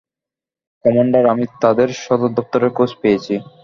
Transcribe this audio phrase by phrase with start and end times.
[0.85, 3.33] Commander, আমি তাদের সদর দপ্তরের খোঁজ পেয়েছি।